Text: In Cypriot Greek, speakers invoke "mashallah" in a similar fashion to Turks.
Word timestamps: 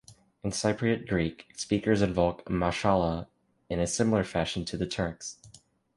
In 0.43 0.49
Cypriot 0.49 1.07
Greek, 1.07 1.45
speakers 1.55 2.01
invoke 2.01 2.49
"mashallah" 2.49 3.27
in 3.69 3.79
a 3.79 3.85
similar 3.85 4.23
fashion 4.23 4.65
to 4.65 4.87
Turks. 4.87 5.37